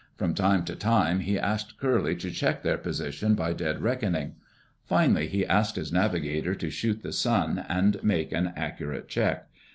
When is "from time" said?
0.17-0.65